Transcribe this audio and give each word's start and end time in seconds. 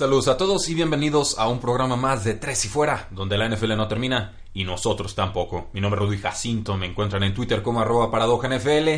Saludos 0.00 0.28
a 0.28 0.38
todos 0.38 0.66
y 0.70 0.74
bienvenidos 0.74 1.38
a 1.38 1.46
un 1.46 1.60
programa 1.60 1.94
más 1.94 2.24
de 2.24 2.32
Tres 2.32 2.64
y 2.64 2.68
Fuera, 2.68 3.08
donde 3.10 3.36
la 3.36 3.46
NFL 3.46 3.76
no 3.76 3.86
termina 3.86 4.34
y 4.54 4.64
nosotros 4.64 5.14
tampoco. 5.14 5.68
Mi 5.74 5.82
nombre 5.82 6.00
es 6.00 6.06
Rudy 6.06 6.16
Jacinto, 6.16 6.78
me 6.78 6.86
encuentran 6.86 7.22
en 7.22 7.34
Twitter 7.34 7.60
como 7.60 7.82
arroba 7.82 8.10
NFL 8.10 8.88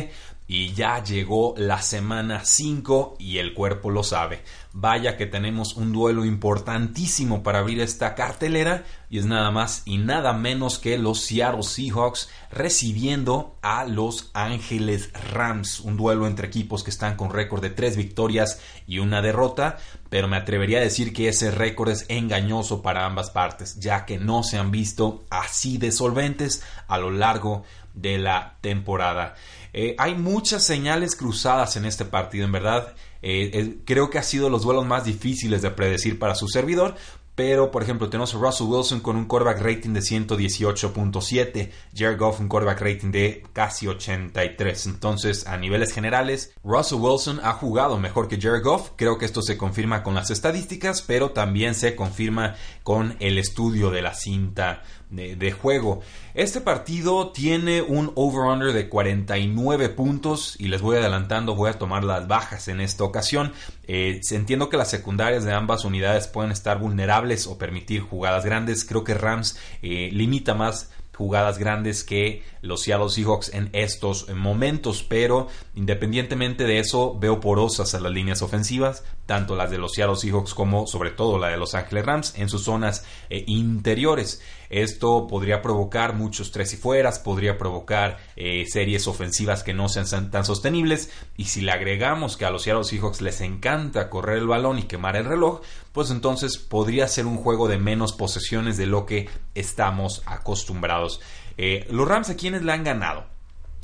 y 0.47 0.71
ya 0.73 1.03
llegó 1.03 1.55
la 1.57 1.81
semana 1.81 2.45
5 2.45 3.17
y 3.19 3.39
el 3.39 3.53
cuerpo 3.53 3.89
lo 3.89 4.01
sabe. 4.01 4.43
Vaya 4.75 5.17
que 5.17 5.27
tenemos 5.27 5.75
un 5.75 5.91
duelo 5.91 6.25
importantísimo 6.25 7.43
para 7.43 7.59
abrir 7.59 7.79
esta 7.79 8.15
cartelera 8.15 8.83
y 9.07 9.19
es 9.19 9.25
nada 9.27 9.51
más 9.51 9.83
y 9.85 9.99
nada 9.99 10.33
menos 10.33 10.79
que 10.79 10.97
los 10.97 11.21
Seattle 11.21 11.61
Seahawks 11.61 12.27
recibiendo 12.49 13.55
a 13.61 13.85
Los 13.85 14.31
Ángeles 14.33 15.11
Rams. 15.31 15.79
Un 15.79 15.95
duelo 15.95 16.25
entre 16.25 16.47
equipos 16.47 16.83
que 16.83 16.89
están 16.89 17.15
con 17.15 17.29
récord 17.29 17.61
de 17.61 17.69
3 17.69 17.95
victorias 17.97 18.59
y 18.87 18.97
una 18.97 19.21
derrota, 19.21 19.77
pero 20.09 20.27
me 20.27 20.37
atrevería 20.37 20.79
a 20.79 20.81
decir 20.81 21.13
que 21.13 21.29
ese 21.29 21.51
récord 21.51 21.89
es 21.91 22.05
engañoso 22.09 22.81
para 22.81 23.05
ambas 23.05 23.29
partes, 23.29 23.79
ya 23.79 24.05
que 24.05 24.17
no 24.17 24.41
se 24.41 24.57
han 24.57 24.71
visto 24.71 25.23
así 25.29 25.77
de 25.77 25.91
solventes 25.91 26.63
a 26.87 26.97
lo 26.97 27.11
largo 27.11 27.63
de 27.93 28.17
la 28.17 28.57
temporada. 28.61 29.35
Eh, 29.71 29.95
hay 29.99 30.15
muchas 30.15 30.63
señales 30.63 31.15
cruzadas 31.15 31.75
en 31.77 31.85
este 31.85 32.05
partido, 32.05 32.45
en 32.45 32.51
verdad. 32.51 32.93
Eh, 33.23 33.77
creo 33.85 34.09
que 34.09 34.17
ha 34.17 34.23
sido 34.23 34.49
los 34.49 34.63
duelos 34.63 34.85
más 34.85 35.05
difíciles 35.05 35.61
de 35.61 35.71
predecir 35.71 36.19
para 36.19 36.35
su 36.35 36.47
servidor, 36.47 36.95
pero, 37.35 37.71
por 37.71 37.81
ejemplo, 37.81 38.09
tenemos 38.09 38.35
a 38.35 38.37
Russell 38.37 38.67
Wilson 38.67 38.99
con 38.99 39.15
un 39.15 39.25
quarterback 39.25 39.61
rating 39.61 39.91
de 39.93 40.01
118.7, 40.01 41.71
Jared 41.95 42.19
Goff 42.19 42.39
un 42.39 42.47
quarterback 42.47 42.81
rating 42.81 43.11
de 43.11 43.43
casi 43.53 43.87
83. 43.87 44.85
Entonces, 44.85 45.47
a 45.47 45.57
niveles 45.57 45.93
generales, 45.93 46.53
Russell 46.63 46.99
Wilson 46.99 47.39
ha 47.43 47.53
jugado 47.53 47.97
mejor 47.97 48.27
que 48.27 48.39
Jared 48.39 48.63
Goff. 48.63 48.91
Creo 48.95 49.17
que 49.17 49.25
esto 49.25 49.41
se 49.41 49.57
confirma 49.57 50.03
con 50.03 50.13
las 50.13 50.29
estadísticas, 50.29 51.01
pero 51.01 51.31
también 51.31 51.73
se 51.73 51.95
confirma 51.95 52.55
con 52.83 53.15
el 53.19 53.39
estudio 53.39 53.89
de 53.89 54.03
la 54.03 54.13
cinta 54.13 54.83
de, 55.13 55.51
juego. 55.51 56.01
Este 56.33 56.59
partido 56.59 57.31
tiene 57.31 57.81
un 57.83 58.11
over-under 58.15 58.73
de 58.73 58.89
49 58.89 59.89
puntos 59.89 60.55
y 60.59 60.67
les 60.67 60.81
voy 60.81 60.97
adelantando, 60.97 61.55
voy 61.55 61.69
a 61.69 61.77
tomar 61.77 62.03
las 62.03 62.27
bajas 62.27 62.67
en 62.67 62.81
esta 62.81 63.03
ocasión. 63.03 63.53
Eh, 63.87 64.21
entiendo 64.31 64.69
que 64.69 64.77
las 64.77 64.89
secundarias 64.89 65.43
de 65.43 65.53
ambas 65.53 65.83
unidades 65.85 66.27
pueden 66.27 66.51
estar 66.51 66.79
vulnerables 66.79 67.47
o 67.47 67.57
permitir 67.57 68.01
jugadas 68.01 68.45
grandes. 68.45 68.85
Creo 68.85 69.03
que 69.03 69.13
Rams 69.13 69.59
eh, 69.81 70.09
limita 70.11 70.53
más 70.53 70.89
jugadas 71.15 71.59
grandes 71.59 72.03
que 72.03 72.43
los 72.61 72.81
Seattle 72.81 73.09
Seahawks 73.09 73.53
en 73.53 73.69
estos 73.73 74.29
momentos, 74.29 75.03
pero 75.03 75.47
independientemente 75.75 76.63
de 76.63 76.79
eso 76.79 77.17
veo 77.19 77.39
porosas 77.39 77.93
a 77.93 77.99
las 77.99 78.11
líneas 78.11 78.41
ofensivas, 78.41 79.03
tanto 79.25 79.55
las 79.55 79.69
de 79.69 79.77
los 79.77 79.93
Seattle 79.93 80.15
Seahawks 80.15 80.53
como 80.53 80.87
sobre 80.87 81.11
todo 81.11 81.37
la 81.37 81.49
de 81.49 81.57
Los 81.57 81.75
Ángeles 81.75 82.05
Rams 82.05 82.33
en 82.37 82.49
sus 82.49 82.63
zonas 82.63 83.05
eh, 83.29 83.43
interiores. 83.47 84.41
Esto 84.73 85.27
podría 85.27 85.61
provocar 85.61 86.15
muchos 86.15 86.51
tres 86.51 86.73
y 86.73 86.77
fueras, 86.77 87.19
podría 87.19 87.59
provocar 87.59 88.17
eh, 88.35 88.65
series 88.67 89.07
ofensivas 89.07 89.61
que 89.61 89.75
no 89.75 89.87
sean 89.87 90.31
tan 90.31 90.45
sostenibles 90.45 91.11
y 91.37 91.45
si 91.45 91.61
le 91.61 91.71
agregamos 91.71 92.37
que 92.37 92.45
a 92.45 92.49
los 92.49 92.63
Seattle 92.63 92.83
Seahawks 92.83 93.21
les 93.21 93.41
encanta 93.41 94.09
correr 94.09 94.39
el 94.39 94.47
balón 94.47 94.79
y 94.79 94.83
quemar 94.83 95.15
el 95.15 95.25
reloj, 95.25 95.61
pues 95.91 96.09
entonces 96.09 96.57
podría 96.57 97.07
ser 97.07 97.27
un 97.27 97.37
juego 97.37 97.67
de 97.67 97.77
menos 97.77 98.13
posesiones 98.13 98.75
de 98.75 98.87
lo 98.87 99.05
que 99.05 99.29
estamos 99.53 100.23
acostumbrados. 100.25 101.21
Eh, 101.59 101.85
los 101.91 102.07
Rams 102.07 102.31
a 102.31 102.35
quienes 102.35 102.63
le 102.63 102.71
han 102.71 102.83
ganado 102.83 103.25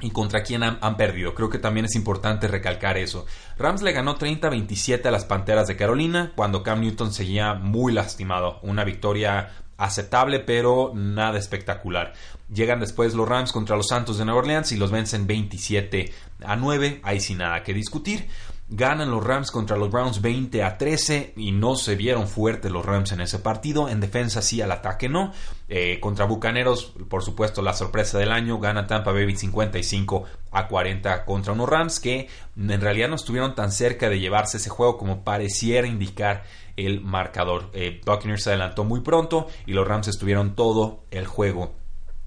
y 0.02 0.10
contra 0.10 0.42
quién 0.42 0.64
han, 0.64 0.80
han, 0.82 0.98
perdido. 0.98 1.36
Creo 1.36 1.52
que 1.52 1.60
también 1.60 1.86
es 1.86 1.94
importante 1.94 2.48
recalcar 2.48 2.98
eso. 2.98 3.28
Rams 3.60 3.84
le 3.84 3.92
ganó 3.92 4.18
30-27 4.18 5.06
a 5.06 5.12
las 5.12 5.26
Panteras 5.26 5.68
de 5.68 5.76
Carolina 5.76 6.32
cuando 6.36 6.64
Cam 6.64 6.82
Newton 6.82 7.14
seguía 7.14 7.54
muy 7.54 7.94
lastimado. 7.94 8.60
Una 8.64 8.84
victoria 8.84 9.52
aceptable, 9.80 10.40
pero 10.40 10.92
nada 10.94 11.40
espectacular. 11.40 12.14
Llegan 12.54 12.80
después 12.80 13.16
los 13.16 13.28
Rams 13.28 13.52
contra 13.52 13.76
los 13.76 13.88
Santos 13.88 14.18
de 14.18 14.26
Nueva 14.26 14.42
Orleans 14.42 14.72
y 14.72 14.78
los 14.78 14.92
vencen 14.92 15.26
27 15.26 16.14
a 16.44 16.56
9. 16.56 17.00
Ahí 17.04 17.20
sin 17.20 17.40
nada 17.40 17.64
que 17.64 17.74
discutir. 17.74 18.28
Ganan 18.72 19.10
los 19.10 19.24
Rams 19.24 19.50
contra 19.50 19.78
los 19.78 19.90
Browns 19.90 20.22
20 20.22 20.64
a 20.64 20.78
13 20.78 21.34
y 21.38 21.52
no 21.52 21.76
se 21.76 21.96
vieron 21.96 22.28
fuertes 22.28 22.72
los 22.72 22.86
Rams 22.86 23.12
en 23.12 23.22
ese 23.22 23.40
partido. 23.40 23.90
En 23.90 24.00
defensa 24.00 24.44
sí, 24.44 24.62
al 24.62 24.72
ataque 24.72 25.10
no. 25.10 25.34
Eh, 25.68 26.00
contra 26.00 26.26
Bucaneros, 26.26 26.94
por 27.10 27.24
supuesto, 27.24 27.64
la 27.64 27.74
sorpresa 27.74 28.20
del 28.20 28.32
año. 28.32 28.60
Gana 28.60 28.86
Tampa 28.86 29.12
Bay 29.12 29.36
55 29.36 30.24
a 30.52 30.68
40 30.68 31.26
contra 31.26 31.54
unos 31.54 31.68
Rams 31.68 32.00
que 32.00 32.28
en 32.56 32.82
realidad 32.82 33.10
no 33.10 33.16
estuvieron 33.16 33.56
tan 33.56 33.72
cerca 33.72 34.08
de 34.08 34.20
llevarse 34.20 34.58
ese 34.58 34.70
juego 34.70 35.00
como 35.00 35.24
pareciera 35.24 35.88
indicar 35.88 36.44
el 36.78 37.02
marcador. 37.02 37.72
Eh, 37.74 38.02
Buccaneers 38.06 38.44
se 38.44 38.52
adelantó 38.52 38.84
muy 38.84 39.02
pronto 39.02 39.48
y 39.66 39.74
los 39.74 39.88
Rams 39.88 40.10
estuvieron 40.10 40.54
todo 40.56 41.06
el 41.10 41.26
juego 41.26 41.74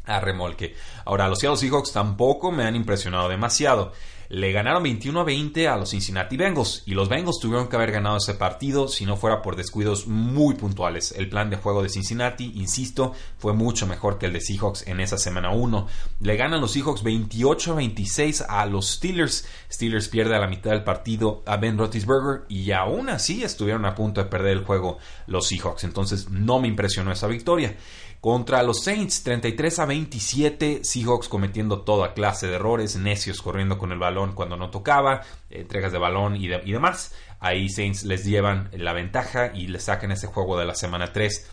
a 0.05 0.21
remolque. 0.21 0.75
Ahora, 1.05 1.29
los 1.29 1.39
Seattle 1.39 1.59
Seahawks 1.59 1.93
tampoco 1.93 2.51
me 2.51 2.65
han 2.65 2.77
impresionado 2.77 3.29
demasiado. 3.29 3.93
Le 4.33 4.51
ganaron 4.51 4.83
21 4.83 5.21
a 5.21 5.25
20 5.25 5.69
a 5.69 5.77
los 5.77 5.91
Cincinnati 5.91 6.39
Bengals 6.39 6.85
y 6.87 6.95
los 6.95 7.11
Bengals 7.11 7.39
tuvieron 7.39 7.69
que 7.69 7.77
haber 7.77 7.93
ganado 7.93 8.17
ese 8.17 8.33
partido 8.33 8.89
si 8.89 9.05
no 9.05 9.19
fuera 9.19 9.43
por 9.43 9.57
descuidos 9.57 10.07
muy 10.07 10.55
puntuales. 10.55 11.13
El 11.13 11.29
plan 11.29 11.51
de 11.51 11.59
juego 11.59 11.83
de 11.83 11.91
Cincinnati, 11.91 12.51
insisto, 12.55 13.13
fue 13.37 13.53
mucho 13.53 13.87
mejor 13.87 14.17
que 14.17 14.25
el 14.25 14.33
de 14.33 14.41
Seahawks 14.41 14.87
en 14.87 15.01
esa 15.01 15.19
semana 15.19 15.51
1. 15.51 15.87
Le 16.21 16.37
ganan 16.39 16.63
los 16.63 16.73
Seahawks 16.73 17.03
28 17.03 17.73
a 17.73 17.77
26 17.77 18.45
a 18.49 18.65
los 18.65 18.93
Steelers. 18.93 19.47
Steelers 19.71 20.09
pierde 20.09 20.35
a 20.35 20.39
la 20.41 20.49
mitad 20.49 20.71
del 20.71 20.83
partido 20.83 21.43
a 21.45 21.59
Ben 21.59 21.77
Roethlisberger 21.77 22.47
y 22.49 22.73
aún 22.73 23.11
así 23.11 23.45
estuvieron 23.45 23.85
a 23.85 23.95
punto 23.95 24.23
de 24.23 24.31
perder 24.31 24.57
el 24.57 24.65
juego 24.65 24.97
los 25.27 25.47
Seahawks. 25.47 25.85
Entonces 25.85 26.31
no 26.31 26.59
me 26.59 26.69
impresionó 26.69 27.13
esa 27.13 27.27
victoria. 27.27 27.77
Contra 28.23 28.63
los 28.63 28.85
Saints, 28.85 29.25
33 29.25 29.81
a 29.81 29.85
27, 29.85 30.85
Seahawks 30.85 31.29
cometiendo 31.29 31.81
toda 31.81 32.15
clase 32.15 32.47
de 32.47 32.55
errores, 32.55 32.95
necios 32.95 33.43
corriendo 33.43 33.79
con 33.79 33.91
el 33.91 33.99
balón 33.99 34.33
cuando 34.33 34.57
no 34.57 34.71
tocaba, 34.71 35.23
entregas 35.51 35.91
de 35.91 35.99
balón 35.99 36.37
y, 36.37 36.47
demás. 36.47 37.17
Ahí 37.41 37.69
Saints 37.69 38.05
les 38.05 38.25
llevan 38.25 38.71
la 38.75 38.93
ventaja 38.93 39.51
y 39.53 39.67
les 39.67 39.83
sacan 39.83 40.13
ese 40.13 40.29
juego 40.29 40.57
de 40.57 40.67
la 40.67 40.77
semana 40.77 41.13
3 41.13 41.51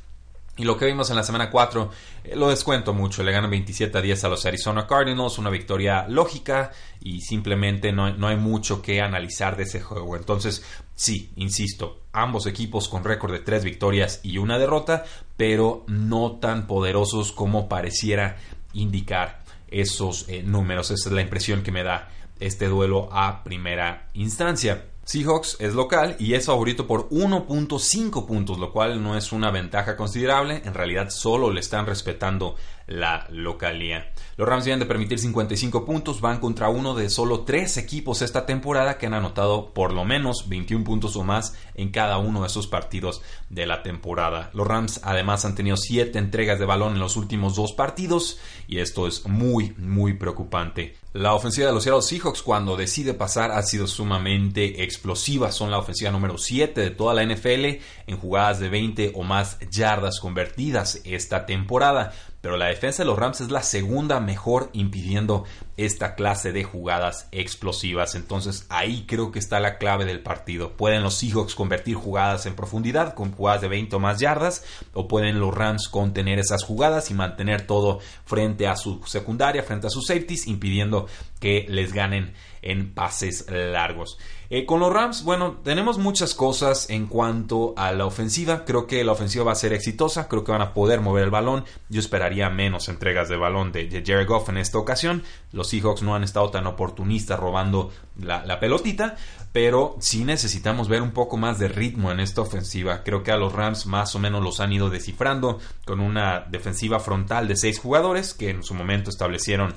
y 0.60 0.66
lo 0.66 0.78
que 0.78 0.86
vimos 0.86 1.10
en 1.10 1.16
la 1.16 1.24
semana 1.24 1.50
4 1.50 1.90
eh, 2.26 2.36
lo 2.36 2.50
descuento 2.50 2.94
mucho, 2.94 3.24
le 3.24 3.32
ganan 3.32 3.50
27 3.50 3.98
a 3.98 4.02
10 4.02 4.26
a 4.26 4.30
los 4.30 4.46
Arizona 4.46 4.86
Cardinals, 4.86 5.38
una 5.38 5.50
victoria 5.50 6.06
lógica 6.08 6.72
y 7.00 7.22
simplemente 7.22 7.94
no, 7.94 8.14
no, 8.14 8.28
hay 8.28 8.36
mucho 8.36 8.82
que 8.82 9.02
analizar 9.02 9.56
de 9.56 9.64
ese 9.64 9.80
juego. 9.80 10.18
Entonces, 10.18 10.64
sí, 11.00 11.32
insisto, 11.38 12.02
ambos 12.12 12.46
equipos 12.46 12.90
con 12.90 13.06
récord 13.06 13.32
de 13.32 13.40
3 13.40 13.64
victorias 13.64 14.20
y 14.22 14.38
una 14.38 14.60
derrota, 14.60 15.06
pero 15.38 15.86
no 15.88 16.34
tan 16.34 16.68
poderosos 16.68 17.32
como 17.32 17.70
pareciera 17.70 18.36
indicar 18.74 19.42
esos 19.70 20.28
eh, 20.28 20.44
números. 20.44 20.92
Esa 20.92 21.08
es 21.08 21.16
la 21.16 21.22
impresión 21.22 21.64
que 21.64 21.72
me 21.72 21.84
da 21.84 22.10
este 22.42 22.68
duelo 22.68 23.08
a 23.14 23.46
primera 23.46 24.10
instancia. 24.14 24.88
Seahawks 25.06 25.56
es 25.62 25.74
local 25.74 26.18
y 26.20 26.34
es 26.34 26.48
favorito 26.48 26.86
por 26.86 27.08
1.5 27.10 28.28
puntos, 28.28 28.60
lo 28.60 28.74
cual 28.74 29.02
no 29.02 29.18
es 29.18 29.32
una 29.32 29.52
ventaja 29.52 29.96
considerable. 29.96 30.62
En 30.66 30.74
realidad 30.74 31.10
solo 31.12 31.50
le 31.50 31.62
están 31.62 31.86
respetando 31.86 32.56
la 32.90 33.28
localía. 33.30 34.12
Los 34.36 34.48
Rams 34.48 34.66
vienen 34.66 34.80
de 34.80 34.86
permitir 34.86 35.20
55 35.20 35.86
puntos, 35.86 36.22
van 36.22 36.40
contra 36.40 36.70
uno 36.70 36.96
de 36.96 37.10
solo 37.10 37.42
tres 37.42 37.78
equipos 37.78 38.22
esta 38.22 38.46
temporada 38.46 38.98
que 38.98 39.06
han 39.06 39.14
anotado 39.14 39.74
por 39.74 39.94
lo 39.94 40.06
menos 40.06 40.50
21 40.50 40.84
puntos 40.84 41.16
o 41.16 41.24
más 41.24 41.56
en 41.76 41.92
cada 41.92 42.18
uno 42.18 42.42
de 42.42 42.48
esos 42.48 42.68
partidos 42.68 43.22
de 43.50 43.66
la 43.66 43.84
temporada. 43.84 44.50
Los 44.54 44.68
Rams 44.68 45.02
además 45.04 45.46
han 45.46 45.56
tenido 45.56 45.78
7 45.78 46.18
entregas 46.18 46.60
de 46.60 46.66
balón 46.66 46.94
en 46.94 47.00
los 47.00 47.16
últimos 47.16 47.56
dos 47.56 47.74
partidos 47.74 48.40
y 48.68 48.80
esto 48.80 49.08
es 49.08 49.26
muy 49.28 49.74
muy 49.78 50.14
preocupante. 50.14 50.96
La 51.14 51.34
ofensiva 51.34 51.68
de 51.68 51.74
los 51.74 51.86
Seahawks 52.06 52.44
cuando 52.44 52.78
decide 52.78 53.16
pasar 53.16 53.52
ha 53.52 53.64
sido 53.64 53.88
sumamente 53.88 54.84
explosiva. 54.84 55.52
Son 55.52 55.72
la 55.72 55.80
ofensiva 55.80 56.12
número 56.12 56.38
7 56.38 56.80
de 56.80 56.92
toda 56.92 57.16
la 57.16 57.26
NFL 57.26 57.66
en 58.06 58.18
jugadas 58.18 58.60
de 58.60 58.70
20 58.70 59.14
o 59.16 59.24
más 59.24 59.58
yardas 59.72 60.20
convertidas 60.20 61.02
esta 61.04 61.48
temporada 61.48 62.14
pero 62.42 62.58
la 62.58 62.68
defensa 62.68 63.04
de 63.04 63.08
los 63.08 63.20
Rams 63.20 63.42
es 63.42 63.52
la 63.52 63.64
segunda 63.64 64.20
mejor 64.20 64.70
impidiendo 64.74 65.44
esta 65.78 66.16
clase 66.16 66.52
de 66.52 66.64
jugadas 66.64 67.28
explosivas. 67.32 68.16
Entonces 68.16 68.66
ahí 68.70 69.06
creo 69.08 69.32
que 69.32 69.40
está 69.40 69.60
la 69.60 69.78
clave 69.78 70.06
del 70.06 70.22
partido. 70.22 70.72
Pueden 70.74 71.04
los 71.04 71.16
Seahawks 71.16 71.56
convertir 71.56 71.96
jugadas 71.96 72.46
en 72.46 72.56
profundidad 72.56 73.14
con 73.14 73.32
jugadas 73.32 73.62
de 73.62 73.68
20 73.68 73.96
o 73.96 74.00
más 74.00 74.20
yardas 74.20 74.64
o 74.94 75.08
pueden 75.08 75.40
los 75.40 75.54
Rams 75.54 75.90
contener 75.90 76.40
esas 76.40 76.64
jugadas 76.64 77.12
y 77.12 77.14
mantener 77.14 77.66
todo 77.68 78.00
frente 78.26 78.68
a 78.68 78.76
su 78.76 79.02
secundaria, 79.06 79.64
frente 79.64 79.88
a 79.88 79.90
sus 79.90 80.08
safeties, 80.08 80.48
impidiendo 80.48 81.08
que 81.40 81.66
les 81.70 81.94
ganen 81.94 82.34
en 82.62 82.94
pases 82.94 83.46
largos. 83.50 84.18
Eh, 84.52 84.66
con 84.66 84.80
los 84.80 84.92
Rams, 84.92 85.24
bueno, 85.24 85.60
tenemos 85.64 86.00
muchas 86.00 86.34
cosas 86.34 86.90
en 86.90 87.06
cuanto 87.06 87.76
a 87.78 87.92
la 87.92 88.08
ofensiva. 88.08 88.66
Creo 88.66 88.88
que 88.88 89.04
la 89.04 89.12
ofensiva 89.12 89.46
va 89.46 89.52
a 89.52 89.56
ser 89.56 89.74
exitosa. 89.74 90.28
Creo 90.28 90.44
que 90.44 90.52
van 90.52 90.62
a 90.64 90.74
poder 90.74 91.02
mover 91.02 91.26
el 91.26 91.30
balón. 91.30 91.66
Yo 91.88 92.00
esperaría 92.00 92.50
menos 92.50 92.90
entregas 92.90 93.30
de 93.30 93.38
balón 93.38 93.72
de, 93.72 94.04
Jared 94.06 94.28
Goff 94.28 94.50
en 94.50 94.58
esta 94.58 94.80
ocasión. 94.80 95.24
Los 95.52 95.70
Seahawks 95.70 96.02
no 96.02 96.16
han 96.16 96.24
estado 96.24 96.50
tan 96.50 96.66
oportunistas 96.66 97.40
robando 97.40 97.92
la, 98.18 98.44
la 98.44 98.60
pelotita. 98.60 99.18
Pero 99.54 99.96
sí 100.00 100.24
necesitamos 100.24 100.88
ver 100.90 101.04
un 101.04 101.12
poco 101.12 101.38
más 101.38 101.60
de 101.60 101.68
ritmo 101.68 102.12
en 102.12 102.20
esta 102.20 102.42
ofensiva. 102.42 103.04
Creo 103.04 103.22
que 103.22 103.32
a 103.32 103.38
los 103.38 103.54
Rams 103.54 103.86
más 103.86 104.16
o 104.16 104.20
menos 104.20 104.44
los 104.44 104.60
han 104.60 104.74
ido 104.74 104.90
descifrando 104.90 105.60
con 105.86 106.00
una 106.00 106.40
defensiva 106.40 107.00
frontal 107.00 107.48
de 107.48 107.56
seis 107.56 107.80
jugadores 107.80 108.34
que 108.34 108.50
en 108.50 108.64
su 108.64 108.74
momento 108.74 109.12
establecieron 109.12 109.74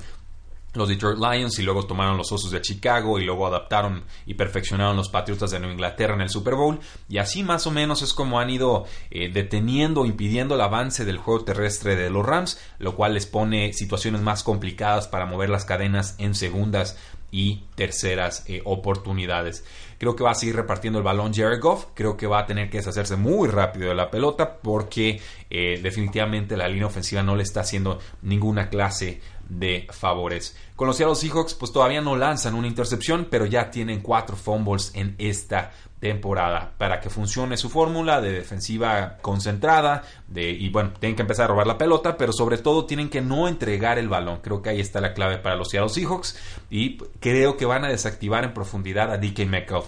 los 0.73 0.89
Detroit 0.89 1.19
Lions 1.19 1.59
y 1.59 1.63
luego 1.63 1.85
tomaron 1.85 2.17
los 2.17 2.31
Osos 2.31 2.51
de 2.51 2.61
Chicago 2.61 3.19
y 3.19 3.25
luego 3.25 3.47
adaptaron 3.47 4.03
y 4.25 4.33
perfeccionaron 4.33 4.97
los 4.97 5.09
Patriotas 5.09 5.51
de 5.51 5.59
Nueva 5.59 5.73
Inglaterra 5.73 6.15
en 6.15 6.21
el 6.21 6.29
Super 6.29 6.55
Bowl 6.55 6.79
y 7.07 7.19
así 7.19 7.43
más 7.43 7.67
o 7.67 7.71
menos 7.71 8.01
es 8.01 8.13
como 8.13 8.39
han 8.39 8.49
ido 8.49 8.85
eh, 9.11 9.29
deteniendo 9.31 10.01
o 10.01 10.05
impidiendo 10.05 10.55
el 10.55 10.61
avance 10.61 11.05
del 11.05 11.17
juego 11.17 11.45
terrestre 11.45 11.95
de 11.95 12.09
los 12.09 12.25
Rams 12.25 12.59
lo 12.79 12.95
cual 12.95 13.13
les 13.13 13.25
pone 13.25 13.73
situaciones 13.73 14.21
más 14.21 14.43
complicadas 14.43 15.07
para 15.07 15.25
mover 15.25 15.49
las 15.49 15.65
cadenas 15.65 16.15
en 16.17 16.35
segundas 16.35 16.97
y 17.33 17.63
terceras 17.73 18.43
eh, 18.47 18.61
oportunidades. 18.63 19.65
Creo 20.03 20.17
que 20.17 20.23
va 20.25 20.31
a 20.31 20.35
seguir 20.35 20.57
repartiendo 20.57 20.99
el 20.99 21.05
balón 21.05 21.33
Jared 21.33 21.61
Goff. 21.61 21.85
Creo 21.93 22.17
que 22.17 22.27
va 22.27 22.39
a 22.39 22.45
tener 22.45 22.69
que 22.69 22.79
deshacerse 22.79 23.15
muy 23.15 23.47
rápido 23.47 23.87
de 23.87 23.95
la 23.95 24.11
pelota 24.11 24.57
porque 24.57 25.21
eh, 25.49 25.79
definitivamente 25.81 26.57
la 26.57 26.67
línea 26.67 26.87
ofensiva 26.87 27.23
no 27.23 27.37
le 27.37 27.43
está 27.43 27.61
haciendo 27.61 27.99
ninguna 28.21 28.67
clase 28.67 29.21
de 29.47 29.87
favores. 29.91 30.57
Con 30.75 30.87
los 30.87 30.97
Seattle 30.97 31.15
Seahawks, 31.15 31.53
pues 31.53 31.71
todavía 31.71 32.01
no 32.01 32.17
lanzan 32.17 32.55
una 32.55 32.67
intercepción, 32.67 33.27
pero 33.29 33.45
ya 33.45 33.71
tienen 33.71 34.01
cuatro 34.01 34.35
fumbles 34.35 34.91
en 34.93 35.15
esta 35.19 35.71
temporada 35.99 36.73
para 36.77 36.99
que 36.99 37.09
funcione 37.09 37.55
su 37.55 37.69
fórmula 37.69 38.19
de 38.19 38.33
defensiva 38.33 39.19
concentrada 39.21 40.03
de, 40.27 40.51
y 40.51 40.67
bueno, 40.69 40.91
tienen 40.99 41.15
que 41.15 41.21
empezar 41.21 41.45
a 41.45 41.47
robar 41.47 41.65
la 41.65 41.77
pelota, 41.77 42.17
pero 42.17 42.33
sobre 42.33 42.57
todo 42.57 42.85
tienen 42.85 43.09
que 43.09 43.21
no 43.21 43.47
entregar 43.47 43.97
el 43.97 44.09
balón. 44.09 44.39
Creo 44.41 44.61
que 44.61 44.69
ahí 44.71 44.81
está 44.81 44.99
la 44.99 45.13
clave 45.13 45.37
para 45.37 45.55
los 45.55 45.69
Seattle 45.69 45.89
Seahawks 45.89 46.37
y 46.69 46.97
creo 47.21 47.55
que 47.55 47.65
van 47.65 47.85
a 47.85 47.87
desactivar 47.87 48.43
en 48.43 48.53
profundidad 48.53 49.13
a 49.13 49.17
DK 49.17 49.47
Metcalf. 49.47 49.85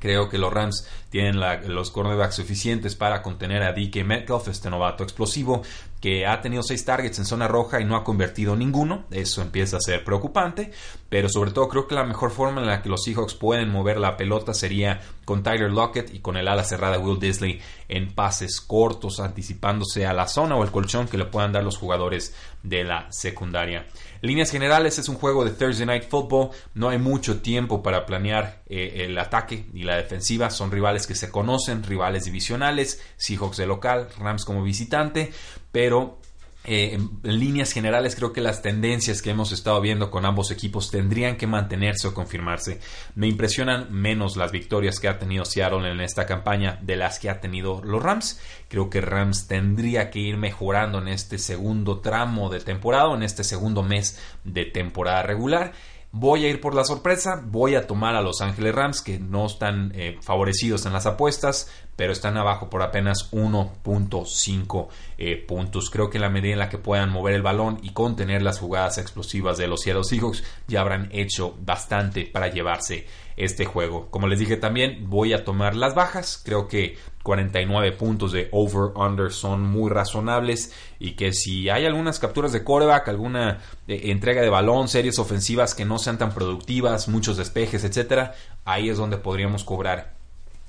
Creo 0.00 0.28
que 0.28 0.38
los 0.38 0.52
Rams 0.52 0.88
tienen 1.10 1.38
los 1.68 1.90
cornerbacks 1.90 2.34
suficientes 2.34 2.96
para 2.96 3.22
contener 3.22 3.62
a 3.62 3.72
DK 3.72 4.04
Metcalf, 4.04 4.48
este 4.48 4.70
novato 4.70 5.04
explosivo 5.04 5.62
que 6.00 6.26
ha 6.26 6.40
tenido 6.40 6.62
seis 6.62 6.84
targets 6.84 7.18
en 7.18 7.26
zona 7.26 7.46
roja 7.46 7.80
y 7.80 7.84
no 7.84 7.94
ha 7.94 8.02
convertido 8.02 8.56
ninguno. 8.56 9.04
Eso 9.10 9.42
empieza 9.42 9.76
a 9.76 9.80
ser 9.80 10.02
preocupante, 10.02 10.72
pero 11.08 11.28
sobre 11.28 11.50
todo 11.50 11.68
creo 11.68 11.86
que 11.86 11.94
la 11.94 12.04
mejor 12.04 12.30
forma 12.30 12.62
en 12.62 12.66
la 12.66 12.82
que 12.82 12.88
los 12.88 13.04
Seahawks 13.04 13.34
pueden 13.34 13.70
mover 13.70 13.98
la 13.98 14.16
pelota 14.16 14.54
sería 14.54 15.00
con 15.26 15.42
Tyler 15.42 15.70
Lockett 15.70 16.14
y 16.14 16.20
con 16.20 16.36
el 16.36 16.48
ala 16.48 16.64
cerrada 16.64 16.98
Will 16.98 17.20
Disley 17.20 17.60
en 17.90 18.14
pases 18.14 18.60
cortos, 18.60 19.18
anticipándose 19.18 20.06
a 20.06 20.12
la 20.12 20.28
zona 20.28 20.56
o 20.56 20.62
el 20.62 20.70
colchón 20.70 21.08
que 21.08 21.18
le 21.18 21.24
puedan 21.24 21.52
dar 21.52 21.64
los 21.64 21.76
jugadores 21.76 22.34
de 22.62 22.84
la 22.84 23.10
secundaria. 23.10 23.86
líneas 24.22 24.50
generales 24.50 24.98
es 24.98 25.08
un 25.08 25.16
juego 25.16 25.44
de 25.44 25.50
Thursday 25.50 25.86
Night 25.86 26.08
Football, 26.08 26.50
no 26.74 26.88
hay 26.88 26.98
mucho 26.98 27.40
tiempo 27.40 27.82
para 27.82 28.06
planear 28.06 28.62
eh, 28.66 29.04
el 29.04 29.18
ataque 29.18 29.66
y 29.74 29.82
la 29.82 29.96
defensiva, 29.96 30.50
son 30.50 30.70
rivales 30.70 31.08
que 31.08 31.16
se 31.16 31.30
conocen, 31.30 31.82
rivales 31.82 32.26
divisionales, 32.26 33.02
Seahawks 33.16 33.56
de 33.56 33.66
local, 33.66 34.08
Rams 34.18 34.44
como 34.44 34.62
visitante, 34.62 35.32
pero 35.72 36.19
eh, 36.64 36.94
en, 36.94 37.38
líneas 37.38 37.72
generales 37.72 38.14
creo 38.14 38.32
que 38.32 38.40
las 38.40 38.60
tendencias 38.60 39.22
que 39.22 39.30
hemos 39.30 39.50
estado 39.50 39.80
viendo 39.80 40.10
con 40.10 40.26
ambos 40.26 40.50
equipos 40.50 40.90
tendrían 40.90 41.36
que 41.36 41.46
mantenerse 41.46 42.08
o 42.08 42.14
confirmarse. 42.14 42.80
Me 43.14 43.28
impresionan 43.28 43.90
menos 43.90 44.36
las 44.36 44.52
victorias 44.52 45.00
que 45.00 45.08
ha 45.08 45.18
tenido 45.18 45.44
Seattle 45.44 45.90
en 45.90 46.00
esta 46.00 46.26
campaña 46.26 46.78
de 46.82 46.96
las 46.96 47.18
que 47.18 47.30
ha 47.30 47.40
tenido 47.40 47.82
los 47.82 48.02
Rams. 48.02 48.40
Creo 48.68 48.90
que 48.90 49.00
Rams 49.00 49.48
tendría 49.48 50.10
que 50.10 50.20
ir 50.20 50.36
mejorando 50.36 50.98
en 50.98 51.08
este 51.08 51.38
segundo 51.38 52.00
tramo 52.00 52.50
de 52.50 52.60
temporada 52.60 53.00
en 53.14 53.22
este 53.22 53.44
segundo 53.44 53.82
mes 53.82 54.18
de 54.44 54.66
temporada 54.66 55.22
regular. 55.22 55.72
Voy 56.12 56.44
a 56.44 56.48
ir 56.48 56.60
por 56.60 56.74
la 56.74 56.84
sorpresa, 56.84 57.40
voy 57.44 57.76
a 57.76 57.86
tomar 57.86 58.16
a 58.16 58.22
Los 58.22 58.40
Ángeles 58.40 58.74
Rams 58.74 59.00
que 59.00 59.20
no 59.20 59.46
están 59.46 59.92
eh, 59.94 60.18
favorecidos 60.20 60.84
en 60.86 60.92
las 60.92 61.06
apuestas, 61.06 61.70
pero 61.96 62.12
están 62.12 62.36
abajo 62.36 62.70
por 62.70 62.82
apenas 62.82 63.30
1.5 63.32 64.88
eh, 65.18 65.36
puntos. 65.36 65.90
Creo 65.90 66.08
que 66.08 66.18
en 66.18 66.22
la 66.22 66.30
medida 66.30 66.52
en 66.54 66.58
la 66.58 66.68
que 66.68 66.78
puedan 66.78 67.10
mover 67.10 67.34
el 67.34 67.42
balón 67.42 67.78
y 67.82 67.90
contener 67.90 68.42
las 68.42 68.58
jugadas 68.58 68.98
explosivas 68.98 69.58
de 69.58 69.66
los 69.68 69.82
Seattle 69.82 70.04
Seahawks 70.04 70.42
ya 70.66 70.80
habrán 70.80 71.08
hecho 71.12 71.54
bastante 71.60 72.24
para 72.24 72.48
llevarse 72.48 73.06
este 73.36 73.64
juego. 73.64 74.10
Como 74.10 74.28
les 74.28 74.38
dije 74.38 74.56
también, 74.56 75.08
voy 75.08 75.32
a 75.32 75.44
tomar 75.44 75.74
las 75.74 75.94
bajas. 75.94 76.40
Creo 76.44 76.68
que 76.68 76.96
49 77.22 77.92
puntos 77.92 78.32
de 78.32 78.48
over-under 78.52 79.32
son 79.32 79.62
muy 79.62 79.90
razonables 79.90 80.74
y 80.98 81.12
que 81.12 81.32
si 81.32 81.68
hay 81.68 81.86
algunas 81.86 82.18
capturas 82.18 82.52
de 82.52 82.64
coreback, 82.64 83.08
alguna 83.08 83.58
eh, 83.88 84.00
entrega 84.04 84.42
de 84.42 84.48
balón, 84.48 84.88
series 84.88 85.18
ofensivas 85.18 85.74
que 85.74 85.84
no 85.84 85.98
sean 85.98 86.18
tan 86.18 86.32
productivas, 86.32 87.08
muchos 87.08 87.36
despejes, 87.36 87.84
etcétera, 87.84 88.34
ahí 88.64 88.88
es 88.88 88.96
donde 88.96 89.18
podríamos 89.18 89.64
cobrar 89.64 90.19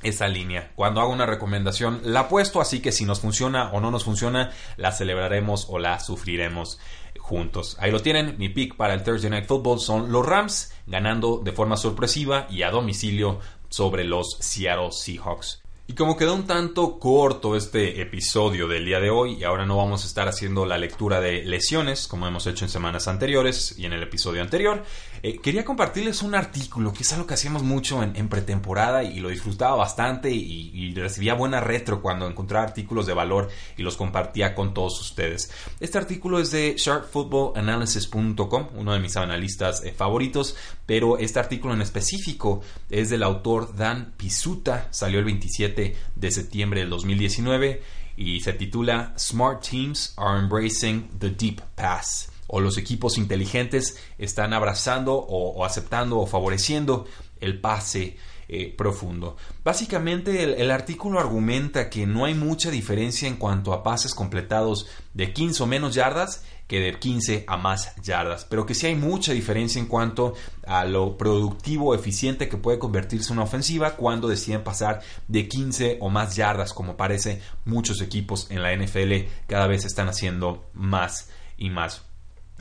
esa 0.04 0.28
línea. 0.28 0.72
Cuando 0.76 1.02
hago 1.02 1.12
una 1.12 1.26
recomendación 1.26 2.02
la 2.04 2.22
apuesto, 2.22 2.62
así 2.62 2.82
que 2.82 2.92
si 2.92 3.06
nos 3.06 3.20
funciona 3.20 3.72
o 3.72 3.80
no 3.80 3.92
nos 3.92 4.04
funciona, 4.04 4.52
la 4.78 4.92
celebraremos 4.92 5.68
o 5.70 5.80
la 5.80 6.00
sufriremos 6.00 6.80
juntos. 7.20 7.78
Ahí 7.80 7.92
lo 7.92 8.02
tienen, 8.02 8.36
mi 8.38 8.50
pick 8.50 8.76
para 8.76 8.94
el 8.94 9.04
Thursday 9.04 9.30
Night 9.30 9.48
Football 9.48 9.80
son 9.80 10.12
los 10.12 10.26
Rams 10.26 10.74
ganando 10.88 11.42
de 11.44 11.52
forma 11.52 11.78
sorpresiva 11.78 12.48
y 12.50 12.64
a 12.64 12.72
domicilio 12.72 13.40
sobre 13.70 14.04
los 14.04 14.38
Seattle 14.40 14.92
Seahawks. 14.92 15.62
Y 15.88 15.94
como 15.94 16.16
quedó 16.16 16.36
un 16.36 16.48
tanto 16.48 17.00
corto 17.00 17.56
este 17.58 18.02
episodio 18.02 18.68
del 18.68 18.86
día 18.86 19.02
de 19.02 19.10
hoy 19.10 19.34
y 19.34 19.44
ahora 19.44 19.66
no 19.66 19.76
vamos 19.76 20.04
a 20.04 20.08
estar 20.08 20.28
haciendo 20.30 20.66
la 20.66 20.78
lectura 20.78 21.20
de 21.20 21.44
lesiones 21.44 22.08
como 22.08 22.28
hemos 22.28 22.48
hecho 22.48 22.64
en 22.64 22.70
semanas 22.70 23.10
anteriores 23.10 23.78
y 23.78 23.86
en 23.86 23.92
el 23.92 24.04
episodio 24.04 24.42
anterior, 24.42 24.86
eh, 25.24 25.38
quería 25.38 25.64
compartirles 25.64 26.24
un 26.24 26.34
artículo 26.34 26.92
que 26.94 27.04
es 27.04 27.14
algo 27.14 27.28
que 27.28 27.36
hacíamos 27.36 27.62
mucho 27.62 28.02
en, 28.02 28.28
pretemporada 28.28 29.04
y 29.04 29.20
lo 29.20 29.30
disfrutaba 29.30 29.76
bastante 29.76 30.32
y, 30.32 30.94
recibía 30.96 31.36
buena 31.36 31.62
retro 31.62 32.02
cuando 32.02 32.28
encontraba 32.28 32.66
artículos 32.66 33.06
de 33.06 33.14
valor 33.14 33.50
y 33.78 33.84
los 33.84 33.98
compartía 33.98 34.56
con 34.56 34.74
todos 34.74 35.00
ustedes. 35.00 35.52
Este 35.80 35.98
artículo 35.98 36.40
es 36.40 36.52
de 36.52 36.76
sharpfootballanalysis.com, 36.78 38.70
uno 38.76 38.94
de 38.94 39.00
mis 39.00 39.16
analistas 39.16 39.84
eh, 39.84 39.94
favoritos, 39.94 40.56
pero 40.86 41.18
este 41.18 41.40
artículo 41.40 41.74
en 41.74 41.82
específico 41.82 42.62
es 42.90 43.10
del 43.10 43.24
autor 43.24 43.76
Dan 43.76 44.14
Pisuta, 44.18 44.88
salió 44.92 45.20
el 45.20 45.26
27 45.26 45.96
de 46.16 46.32
septiembre 46.32 46.82
del 46.82 46.90
2019 46.90 47.82
y 48.18 48.40
se 48.42 48.54
titula 48.54 49.14
Smart 49.18 49.62
Teams 49.68 50.14
are 50.18 50.40
embracing 50.40 51.10
the 51.20 51.30
deep 51.30 51.62
pass 51.76 52.31
o 52.52 52.60
los 52.60 52.78
equipos 52.78 53.18
inteligentes 53.18 53.98
están 54.18 54.54
abrazando 54.54 55.16
o, 55.16 55.66
aceptando 55.66 56.20
o 56.20 56.28
favoreciendo 56.28 57.08
el 57.40 57.60
pase 57.60 58.18
eh, 58.50 58.76
profundo. 58.78 59.38
Básicamente 59.64 60.62
el, 60.62 60.70
artículo 60.70 61.20
argumenta 61.20 61.90
que 61.90 62.06
no 62.06 62.26
hay 62.26 62.34
mucha 62.34 62.70
diferencia 62.70 63.30
en 63.30 63.38
cuanto 63.38 63.72
a 63.72 63.84
pases 63.84 64.14
completados 64.14 64.88
de 65.14 65.32
15 65.32 65.64
o 65.64 65.66
menos 65.66 65.96
yardas 65.96 66.44
que 66.68 66.80
de 66.80 67.00
15 67.00 67.46
a 67.48 67.56
más 67.56 67.96
yardas, 68.04 68.46
pero 68.50 68.66
que 68.66 68.76
sí 68.76 68.88
hay 68.88 68.96
mucha 68.96 69.32
diferencia 69.32 69.80
en 69.80 69.88
cuanto 69.88 70.34
a 70.68 70.84
lo 70.84 71.18
productivo 71.18 71.96
eficiente 71.96 72.50
que 72.50 72.58
puede 72.58 72.80
convertirse 72.80 73.32
una 73.32 73.44
ofensiva 73.44 73.96
cuando 73.96 74.28
deciden 74.28 74.64
pasar 74.64 75.02
de 75.30 75.48
15 75.48 76.00
o 76.02 76.10
más 76.10 76.36
yardas, 76.36 76.74
como 76.74 76.98
parece 76.98 77.42
muchos 77.64 78.02
equipos 78.02 78.48
en 78.52 78.62
la 78.62 78.76
NFL 78.76 79.30
cada 79.48 79.68
vez 79.68 79.86
están 79.86 80.10
haciendo 80.10 80.70
más 80.74 81.30
y 81.58 81.70
más. 81.70 82.11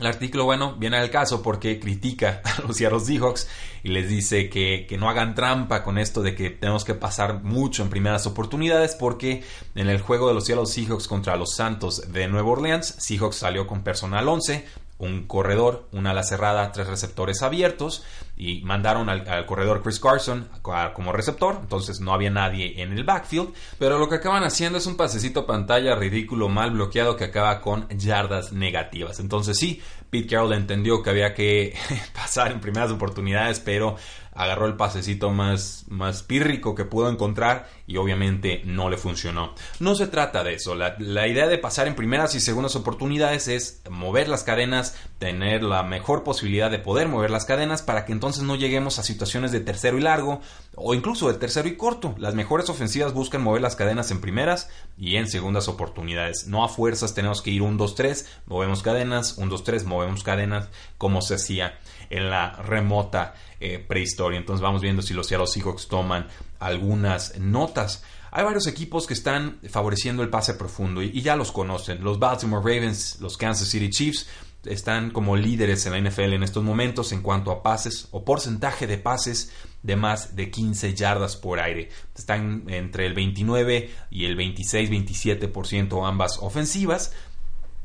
El 0.01 0.07
artículo, 0.07 0.47
bueno, 0.47 0.77
viene 0.77 0.97
al 0.97 1.11
caso 1.11 1.43
porque 1.43 1.79
critica 1.79 2.41
a 2.59 2.63
los 2.67 2.79
Seattle 2.79 3.01
Seahawks 3.01 3.47
y 3.83 3.89
les 3.91 4.09
dice 4.09 4.49
que, 4.49 4.87
no 4.99 5.11
hagan 5.11 5.35
trampa 5.35 5.83
con 5.83 5.99
esto 5.99 6.23
de 6.23 6.35
que 6.35 6.49
tenemos 6.49 6.87
que 6.87 6.95
pasar 6.95 7.43
mucho 7.43 7.83
en 7.83 7.91
primeras 7.91 8.27
oportunidades 8.27 8.95
porque 8.95 9.45
en 9.75 9.89
el 9.91 10.01
juego 10.01 10.29
de 10.29 10.35
los 10.35 10.47
Seattle 10.47 10.65
Seahawks 10.65 11.07
contra 11.07 11.37
los 11.37 11.55
Santos 11.55 12.11
de 12.13 12.29
Nueva 12.29 12.49
Orleans, 12.49 12.95
Seahawks 12.99 13.37
salió 13.37 13.67
con 13.67 13.83
personal 13.83 14.27
11, 14.27 14.65
un 15.01 15.27
corredor, 15.27 15.89
una 15.93 16.11
ala 16.11 16.23
cerrada, 16.23 16.71
tres 16.73 16.87
receptores 16.87 17.43
abiertos 17.43 18.05
y 18.37 18.61
mandaron 18.63 19.09
al, 19.09 19.47
corredor 19.47 19.83
Chris 19.83 19.99
Carson 19.99 20.49
como 20.63 21.13
receptor, 21.13 21.59
entonces 21.61 22.01
no 22.01 22.13
había 22.13 22.31
nadie 22.31 22.81
en 22.83 22.93
el 22.93 23.05
backfield, 23.05 23.53
pero 23.79 23.99
lo 23.99 24.09
que 24.09 24.17
acaban 24.17 24.45
haciendo 24.45 24.79
es 24.79 24.87
un 24.87 24.97
pasecito 24.97 25.47
pantalla 25.47 25.95
ridículo, 25.95 26.49
mal 26.49 26.71
bloqueado 26.71 27.17
que 27.17 27.25
acaba 27.25 27.61
con 27.61 27.89
yardas 27.89 28.53
negativas. 28.53 29.21
Entonces 29.21 29.59
sí, 29.59 29.83
Pete 30.11 30.29
Carroll 30.29 30.53
entendió 30.53 31.03
que 31.03 31.11
había 31.11 31.35
que 31.35 31.75
pasar 32.15 32.53
en 32.53 32.61
primeras 32.61 32.91
oportunidades, 32.91 33.61
pero 33.61 33.97
agarró 34.33 34.67
el 34.67 34.77
pasecito 34.77 35.31
más, 35.31 35.85
más 35.89 36.23
pírrico 36.23 36.75
que 36.75 36.85
pudo 36.85 37.11
encontrar 37.11 37.69
y 37.87 37.97
obviamente 37.97 38.63
no 38.65 38.89
le 38.89 38.97
funcionó. 38.97 39.55
No 39.81 39.95
se 39.95 40.07
trata 40.07 40.45
de 40.45 40.55
eso, 40.55 40.75
la, 40.75 40.97
la, 40.99 41.27
idea 41.27 41.47
de 41.47 41.59
pasar 41.59 41.87
en 41.89 41.95
primeras 41.95 42.35
y 42.35 42.41
segundas 42.41 42.77
oportunidades 42.77 43.49
es 43.49 43.83
mover 43.91 44.29
las 44.29 44.45
cadenas, 44.45 44.97
tener 45.19 45.63
la 45.63 45.83
mejor 45.83 46.23
posibilidad 46.25 46.71
de 46.71 46.79
poder 46.79 47.09
mover 47.09 47.31
las 47.31 47.45
cadenas 47.45 47.83
para 47.83 48.05
que 48.05 48.13
entonces 48.13 48.43
no 48.43 48.57
lleguemos 48.57 48.99
a 48.99 49.03
situaciones 49.03 49.53
de 49.53 49.61
tercero 49.61 49.99
y 49.99 50.01
largo 50.01 50.41
o 50.75 50.95
incluso 50.95 51.31
de 51.31 51.39
tercero 51.39 51.69
y 51.69 51.77
corto. 51.77 52.15
Las 52.19 52.35
mejores 52.35 52.69
ofensivas 52.71 53.13
buscan 53.13 53.43
mover 53.43 53.61
las 53.61 53.77
cadenas 53.77 54.11
en 54.11 54.21
primeras 54.21 54.71
y 54.97 55.17
en 55.17 55.29
segundas 55.29 55.69
oportunidades. 55.69 56.47
No 56.47 56.65
a 56.65 56.69
fuerzas 56.69 57.15
tenemos 57.15 57.43
que 57.43 57.51
ir 57.51 57.63
1, 57.63 57.77
2, 57.77 57.95
3, 57.95 58.27
movemos 58.47 58.83
cadenas, 58.83 59.39
1, 59.39 59.51
2, 59.51 59.65
3, 59.65 59.85
movemos 59.85 60.23
cadenas 60.23 60.69
como 60.99 61.23
se 61.23 61.35
hacía 61.35 61.79
en 62.11 62.29
la 62.29 62.53
remota 62.53 63.35
eh, 63.61 63.79
prehistoria. 63.79 64.39
Entonces 64.39 64.61
vamos 64.61 64.83
viendo 64.83 65.01
si 65.01 65.15
los 65.15 65.29
Seattle 65.29 65.47
Seahawks 65.47 65.89
toman 65.89 66.27
algunas 66.59 67.39
notas. 67.39 68.03
Hay 68.33 68.45
varios 68.45 68.67
equipos 68.67 69.07
que 69.07 69.15
están 69.15 69.59
favoreciendo 69.69 70.23
el 70.23 70.29
pase 70.29 70.55
profundo 70.55 71.03
y, 71.03 71.21
ya 71.23 71.37
los 71.37 71.51
conocen. 71.53 72.05
Los 72.05 72.19
Baltimore 72.19 72.63
Ravens, 72.63 73.19
los 73.21 73.37
Kansas 73.37 73.69
City 73.69 73.91
Chiefs 73.91 74.29
están 74.65 75.11
como 75.11 75.37
líderes 75.37 75.87
en 75.87 75.93
la 75.93 76.11
NFL 76.11 76.35
en 76.35 76.43
estos 76.43 76.63
momentos 76.63 77.13
en 77.13 77.23
cuanto 77.23 77.51
a 77.51 77.63
pases 77.63 78.09
o 78.11 78.25
porcentaje 78.25 78.87
de 78.87 78.99
pases 78.99 79.53
de 79.83 79.97
más 79.97 80.37
de 80.37 80.51
15 80.51 80.95
yardas 80.95 81.37
por 81.37 81.61
aire. 81.61 81.89
Están 82.15 82.65
entre 82.69 83.07
el 83.07 83.15
29 83.15 83.91
y 84.11 84.27
el 84.27 84.37
26-27% 84.37 86.07
ambas 86.07 86.39
ofensivas. 86.41 87.13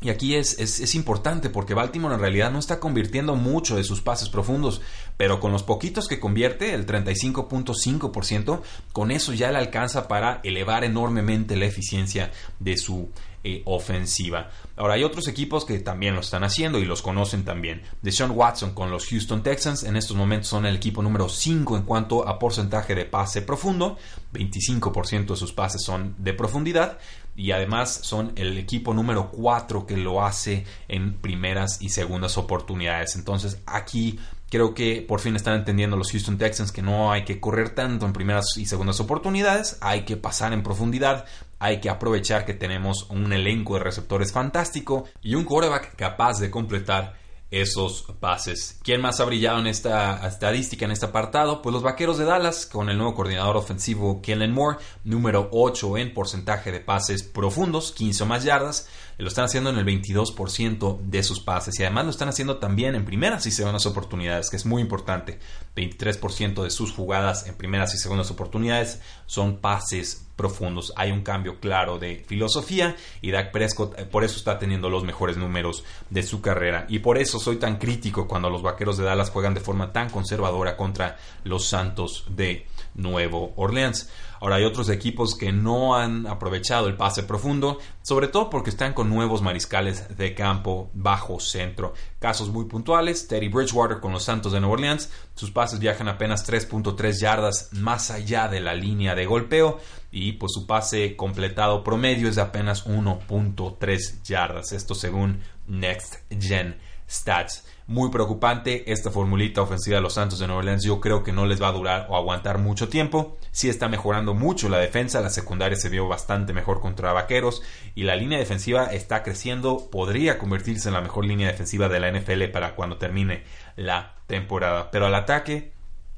Y 0.06 0.12
aquí 0.12 0.36
es, 0.36 0.60
es, 0.60 0.94
importante 0.94 1.50
porque 1.50 1.74
Baltimore 1.74 2.14
en 2.14 2.22
realidad 2.22 2.52
no 2.52 2.60
está 2.60 2.80
convirtiendo 2.80 3.36
mucho 3.36 3.76
de 3.76 3.84
sus 3.84 4.02
pases 4.02 4.30
profundos, 4.30 4.80
pero 5.18 5.40
con 5.40 5.52
los 5.52 5.64
poquitos 5.64 6.08
que 6.08 6.20
convierte, 6.20 6.76
el 6.76 6.86
35.5%, 6.86 8.62
con 8.94 9.10
eso 9.10 9.34
ya 9.34 9.52
le 9.52 9.58
alcanza 9.58 10.08
para 10.08 10.42
elevar 10.44 10.84
enormemente 10.84 11.56
la 11.56 11.66
eficiencia 11.66 12.32
de 12.60 12.78
su 12.78 13.10
eh, 13.44 13.64
ofensiva. 13.66 14.52
Ahora 14.76 14.94
hay 14.94 15.04
otros 15.04 15.28
equipos 15.28 15.66
que 15.66 15.80
también 15.80 16.14
lo 16.14 16.22
están 16.22 16.44
haciendo 16.44 16.78
y 16.78 16.86
los 16.86 17.02
conocen 17.02 17.44
también. 17.44 17.82
Deshaun 18.04 18.30
Watson 18.30 18.76
con 18.76 18.92
los 18.92 19.08
Houston 19.08 19.42
Texans 19.42 19.86
en 19.86 19.96
estos 19.96 20.16
momentos 20.16 20.50
son 20.50 20.68
el 20.68 20.76
equipo 20.76 21.02
número 21.02 21.30
5 21.30 21.78
en 21.78 21.84
cuanto 21.84 22.28
a 22.28 22.38
porcentaje 22.38 22.94
de 22.94 23.06
pase 23.06 23.42
profundo, 23.42 23.98
25% 24.34 25.26
de 25.26 25.36
sus 25.36 25.52
pases 25.52 25.82
son 25.84 26.14
de 26.20 26.34
profundidad 26.34 27.00
y 27.36 27.52
además 27.52 28.00
son 28.04 28.32
el 28.36 28.58
equipo 28.58 28.94
número 28.94 29.30
4 29.32 29.86
que 29.86 29.98
lo 29.98 30.24
hace 30.24 30.66
en 30.88 31.16
primeras 31.16 31.82
y 31.82 31.90
segundas 31.90 32.38
oportunidades. 32.38 33.16
Entonces 33.16 33.60
aquí 33.66 34.20
creo 34.50 34.74
que 34.74 35.02
por 35.02 35.20
fin 35.20 35.36
están 35.36 35.56
entendiendo 35.56 35.98
los 35.98 36.12
Houston 36.12 36.38
Texans 36.38 36.72
que 36.72 36.82
no 36.82 37.12
hay 37.12 37.26
que 37.26 37.40
correr 37.40 37.72
tanto 37.72 38.06
en 38.06 38.14
primeras 38.14 38.58
y 38.58 38.66
segundas 38.66 39.00
oportunidades, 39.00 39.78
hay 39.82 40.04
que 40.04 40.18
pasar 40.18 40.54
en 40.54 40.64
profundidad, 40.64 41.26
hay 41.60 41.80
que 41.80 41.90
aprovechar 41.90 42.46
que 42.46 42.54
tenemos 42.54 43.10
un 43.10 43.32
elenco 43.34 43.76
de 43.76 43.84
receptores 43.84 44.32
fantástico 44.32 45.06
y 45.22 45.36
un 45.36 45.44
quarterback 45.44 45.96
capaz 45.96 46.40
de 46.40 46.52
completar 46.52 47.25
esos 47.52 48.04
pases. 48.20 48.80
¿Quién 48.84 49.02
más 49.02 49.20
ha 49.20 49.26
brillado 49.26 49.60
en 49.60 49.68
esta 49.68 50.28
estadística, 50.28 50.86
en 50.86 50.92
este 50.92 51.06
apartado? 51.06 51.62
Pues 51.62 51.74
los 51.74 51.84
Vaqueros 51.84 52.18
de 52.18 52.26
Dallas, 52.26 52.66
con 52.66 52.90
el 52.90 52.98
nuevo 52.98 53.16
coordinador 53.16 53.58
ofensivo 53.58 54.22
Kellen 54.22 54.52
Moore, 54.52 54.80
número 55.04 55.50
8 55.52 55.98
en 55.98 56.14
porcentaje 56.14 56.72
de 56.72 56.80
pases 56.80 57.24
profundos, 57.24 57.92
15 57.92 58.24
o 58.24 58.26
más 58.26 58.44
yardas. 58.44 58.90
Lo 59.18 59.28
están 59.28 59.46
haciendo 59.46 59.70
en 59.70 59.78
el 59.78 59.86
22% 59.86 61.00
de 61.02 61.24
sus 61.24 61.40
pases 61.40 61.80
y 61.80 61.84
además 61.84 62.06
lo 62.06 62.12
están 62.12 62.30
haciendo 62.30 62.58
también 62.58 62.96
en 62.96 63.06
primeras 63.06 63.46
y 63.46 63.52
segundas 63.52 63.86
oportunidades, 63.86 64.50
que 64.50 64.58
es 64.58 64.66
muy 64.66 64.82
importante. 64.82 65.40
23% 65.76 66.64
de 66.64 66.70
sus 66.70 66.92
jugadas 66.92 67.48
en 67.48 67.56
primeras 67.56 67.94
y 67.94 67.98
segundas 67.98 68.32
oportunidades 68.32 69.02
son 69.26 69.58
pases 69.58 70.26
profundos. 70.36 70.94
Hay 70.96 71.12
un 71.12 71.22
cambio 71.22 71.60
claro 71.60 71.98
de 71.98 72.24
filosofía 72.28 72.96
y 73.22 73.32
Dak 73.32 73.52
Prescott 73.52 73.98
eh, 73.98 74.06
por 74.06 74.24
eso 74.24 74.38
está 74.38 74.60
teniendo 74.60 74.90
los 74.90 75.04
mejores 75.04 75.38
números 75.38 75.84
de 76.10 76.24
su 76.24 76.42
carrera. 76.42 76.86
Y 76.90 77.00
por 77.00 77.18
eso 77.18 77.40
soy 77.40 77.58
tan 77.58 77.78
crítico 77.78 78.28
cuando 78.28 78.50
los 78.50 78.62
Vaqueros 78.62 78.98
de 78.98 79.06
Dallas 79.06 79.30
juegan 79.30 79.54
de 79.54 79.62
forma 79.62 79.94
tan 79.94 80.10
conservadora 80.10 80.78
contra 80.78 81.18
los 81.44 81.66
Santos 81.68 82.26
de 82.30 82.68
Nuevo 82.96 83.54
Orleans. 83.56 84.10
Ahora 84.42 84.58
hay 84.58 84.66
otros 84.66 84.90
equipos 84.90 85.36
que 85.36 85.52
no 85.52 85.96
han 85.96 86.28
aprovechado 86.28 86.88
el 86.88 86.98
pase 86.98 87.24
profundo, 87.24 87.80
sobre 88.02 88.28
todo 88.28 88.50
porque 88.50 88.70
están 88.70 88.94
con 88.94 89.05
nuevos 89.06 89.42
mariscales 89.42 90.18
de 90.18 90.34
campo 90.34 90.90
bajo 90.94 91.40
centro. 91.40 91.94
Casos 92.20 92.50
muy 92.50 92.66
puntuales, 92.66 93.28
Teddy 93.28 93.48
Bridgewater 93.48 94.00
con 94.00 94.12
los 94.12 94.24
Santos 94.24 94.52
de 94.52 94.60
Nueva 94.60 94.74
Orleans, 94.74 95.12
sus 95.36 95.52
pases 95.52 95.80
viajan 95.80 96.08
apenas 96.08 96.48
3.3 96.50 97.20
yardas 97.20 97.70
más 97.74 98.12
allá 98.12 98.48
de 98.48 98.60
la 98.60 98.74
línea 98.74 99.16
de 99.16 99.26
golpeo 99.26 99.80
y 100.12 100.34
pues 100.34 100.54
su 100.54 100.66
pase 100.66 101.16
completado 101.16 101.84
promedio 101.84 102.28
es 102.30 102.36
de 102.36 102.42
apenas 102.42 102.86
1.3 102.88 104.24
yardas, 104.24 104.72
esto 104.72 104.96
según 104.96 105.42
Next 105.68 106.16
Gen 106.40 106.78
Stats 107.10 107.64
muy 107.88 108.10
preocupante 108.10 108.92
esta 108.92 109.12
formulita 109.12 109.62
ofensiva 109.62 109.98
de 109.98 110.02
los 110.02 110.14
Santos 110.14 110.40
de 110.40 110.48
Nueva 110.48 110.60
Orleans. 110.60 110.84
Yo 110.84 111.00
creo 111.00 111.24
que 111.24 111.32
no 111.32 111.46
les 111.46 111.62
va 111.62 111.68
a 111.68 111.74
durar 111.74 112.08
o 112.10 112.18
aguantar 112.18 112.58
mucho 112.58 112.90
tiempo. 112.90 113.38
Sí 113.52 113.70
está 113.70 113.88
mejorando 113.88 114.34
mucho 114.34 114.70
la 114.70 114.80
defensa, 114.80 115.22
la 115.22 115.30
secundaria 115.30 115.78
se 115.78 115.90
vio 115.90 116.08
bastante 116.08 116.54
mejor 116.54 116.82
contra 116.82 117.14
Vaqueros 117.14 117.62
y 117.94 118.04
la 118.04 118.16
línea 118.16 118.40
defensiva 118.40 118.86
está 118.88 119.22
creciendo. 119.22 119.90
Podría 119.92 120.40
convertirse 120.40 120.90
en 120.90 120.96
la 120.96 121.02
mejor 121.02 121.26
línea 121.26 121.48
defensiva 121.48 121.88
de 121.88 122.00
la 122.00 122.12
NFL 122.12 122.46
para 122.46 122.76
cuando 122.76 122.98
termine 122.98 123.44
la 123.76 124.16
temporada. 124.26 124.90
Pero 124.90 125.06
al 125.06 125.16
ataque 125.16 125.75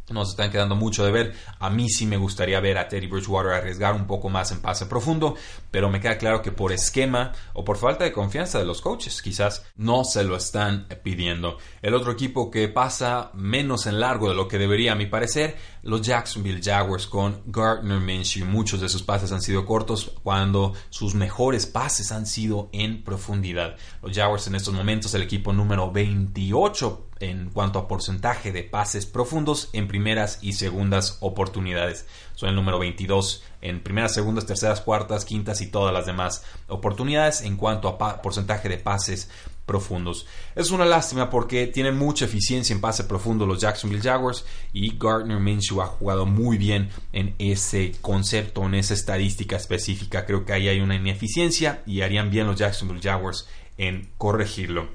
nos 0.09 0.29
están 0.29 0.51
quedando 0.51 0.75
mucho 0.75 1.05
de 1.05 1.11
ver. 1.11 1.35
A 1.59 1.69
mí 1.69 1.89
sí 1.89 2.05
me 2.05 2.17
gustaría 2.17 2.59
ver 2.59 2.77
a 2.77 2.87
Teddy 2.87 3.07
Bridgewater 3.07 3.53
arriesgar 3.53 3.93
un 3.93 4.07
poco 4.07 4.29
más 4.29 4.51
en 4.51 4.61
pase 4.61 4.85
profundo, 4.85 5.35
pero 5.71 5.89
me 5.89 5.99
queda 5.99 6.17
claro 6.17 6.41
que 6.41 6.51
por 6.51 6.71
esquema 6.71 7.33
o 7.53 7.63
por 7.63 7.77
falta 7.77 8.03
de 8.03 8.11
confianza 8.11 8.59
de 8.59 8.65
los 8.65 8.81
coaches, 8.81 9.21
quizás 9.21 9.65
no 9.75 10.03
se 10.03 10.23
lo 10.23 10.35
están 10.35 10.87
pidiendo. 11.03 11.57
El 11.81 11.93
otro 11.93 12.11
equipo 12.11 12.51
que 12.51 12.67
pasa 12.67 13.31
menos 13.33 13.87
en 13.87 13.99
largo 13.99 14.29
de 14.29 14.35
lo 14.35 14.47
que 14.47 14.57
debería, 14.57 14.93
a 14.93 14.95
mi 14.95 15.05
parecer, 15.05 15.55
los 15.87 16.01
Jacksonville 16.01 16.61
Jaguars 16.61 17.07
con 17.07 17.41
Gardner 17.45 18.01
Minshew. 18.01 18.45
Muchos 18.45 18.81
de 18.81 18.89
sus 18.89 19.03
pases 19.03 19.31
han 19.31 19.41
sido 19.41 19.65
cortos 19.65 20.11
cuando 20.21 20.73
sus 20.89 21.15
mejores 21.15 21.65
pases 21.65 22.11
han 22.11 22.25
sido 22.25 22.69
en 22.73 23.03
profundidad. 23.03 23.77
Los 24.01 24.15
Jaguars 24.15 24.47
en 24.47 24.55
estos 24.55 24.73
momentos 24.73 25.13
el 25.13 25.21
equipo 25.21 25.53
número 25.53 25.89
28 25.89 27.05
en 27.21 27.49
cuanto 27.51 27.79
a 27.79 27.87
porcentaje 27.87 28.51
de 28.51 28.63
pases 28.63 29.05
profundos 29.05 29.69
en 29.71 29.87
primeras 29.87 30.39
y 30.41 30.53
segundas 30.53 31.19
oportunidades. 31.21 32.05
Son 32.35 32.49
el 32.49 32.55
número 32.55 32.79
22 32.79 33.43
en 33.61 33.81
primeras, 33.81 34.13
segundas, 34.13 34.45
terceras, 34.45 34.81
cuartas, 34.81 35.23
quintas 35.23 35.61
y 35.61 35.67
todas 35.67 35.93
las 35.93 36.05
demás 36.05 36.43
oportunidades 36.67 37.41
en 37.41 37.55
cuanto 37.55 37.87
a 37.87 38.21
porcentaje 38.21 38.67
de 38.67 38.77
pases 38.77 39.29
profundos. 39.67 40.25
Es 40.55 40.71
una 40.71 40.85
lástima 40.85 41.29
porque 41.29 41.67
tienen 41.67 41.95
mucha 41.95 42.25
eficiencia 42.25 42.73
en 42.73 42.81
pase 42.81 43.03
profundo 43.03 43.45
los 43.45 43.59
Jacksonville 43.59 44.01
Jaguars 44.01 44.45
y 44.73 44.97
Gardner 44.97 45.39
Minshew 45.39 45.81
ha 45.81 45.85
jugado 45.85 46.25
muy 46.25 46.57
bien 46.57 46.89
en 47.13 47.35
ese 47.37 47.91
concepto, 48.01 48.65
en 48.65 48.73
esa 48.73 48.95
estadística 48.95 49.57
específica. 49.57 50.25
Creo 50.25 50.45
que 50.45 50.53
ahí 50.53 50.67
hay 50.67 50.79
una 50.79 50.95
ineficiencia 50.95 51.83
y 51.85 52.01
harían 52.01 52.31
bien 52.31 52.47
los 52.47 52.55
Jacksonville 52.55 53.01
Jaguars 53.01 53.47
en 53.77 54.09
corregirlo. 54.17 54.89